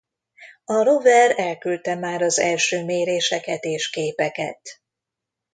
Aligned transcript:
A 0.65 0.73
rover 0.83 1.39
elküldte 1.39 1.95
már 1.95 2.21
az 2.21 2.39
első 2.39 2.85
méréseket 2.85 3.63
és 3.63 3.89
képeket. 3.89 4.81